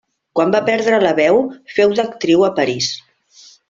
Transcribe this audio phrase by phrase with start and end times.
[0.37, 1.39] Quan va perdre la veu,
[1.77, 2.93] féu d'actriu a París.